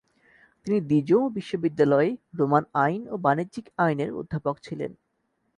তিনি 0.65 0.77
দিজোঁ 0.81 1.23
বিশ্ববিদ্যালয়ে 1.29 2.09
রোমান 2.33 2.63
আইন 2.75 3.01
ও 3.07 3.15
বাণিজ্যিক 3.17 3.65
আইনের 3.77 4.11
অধ্যাপক 4.13 4.55
ছিলেন। 4.63 4.91